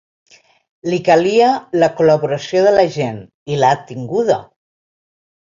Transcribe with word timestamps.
Li 0.93 0.97
calia 1.09 1.49
la 1.83 1.89
col·laboració 1.99 2.65
de 2.69 2.73
la 2.77 2.87
gent, 2.97 3.21
i 3.53 3.61
l’ha 3.61 3.71
tinguda. 3.93 4.41